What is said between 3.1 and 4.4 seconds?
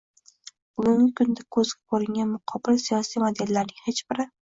modellarning hech biri